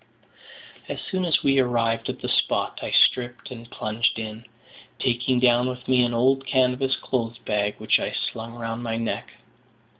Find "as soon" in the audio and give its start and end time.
0.89-1.25